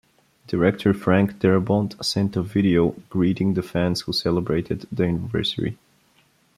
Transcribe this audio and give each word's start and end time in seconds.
Director 0.47 0.95
Frank 0.95 1.33
Darabont 1.33 2.03
sent 2.03 2.35
a 2.35 2.41
video 2.41 2.95
greeting 3.11 3.53
the 3.53 3.61
fans 3.61 4.01
who 4.01 4.13
celebrated 4.13 4.87
the 4.91 5.03
anniversary. 5.05 5.77